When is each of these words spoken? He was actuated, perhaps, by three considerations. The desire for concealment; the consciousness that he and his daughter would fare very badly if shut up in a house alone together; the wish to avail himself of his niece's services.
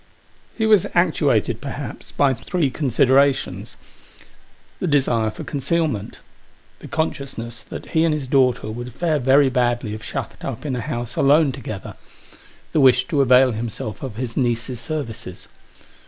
He 0.57 0.65
was 0.65 0.87
actuated, 0.95 1.61
perhaps, 1.61 2.11
by 2.11 2.33
three 2.33 2.71
considerations. 2.71 3.77
The 4.79 4.87
desire 4.87 5.29
for 5.29 5.43
concealment; 5.43 6.17
the 6.79 6.87
consciousness 6.87 7.61
that 7.69 7.89
he 7.91 8.03
and 8.03 8.11
his 8.11 8.25
daughter 8.25 8.71
would 8.71 8.93
fare 8.95 9.19
very 9.19 9.51
badly 9.51 9.93
if 9.93 10.01
shut 10.03 10.31
up 10.41 10.65
in 10.65 10.75
a 10.75 10.81
house 10.81 11.15
alone 11.17 11.51
together; 11.51 11.93
the 12.71 12.79
wish 12.81 13.07
to 13.09 13.21
avail 13.21 13.51
himself 13.51 14.01
of 14.01 14.15
his 14.15 14.35
niece's 14.35 14.79
services. 14.79 15.47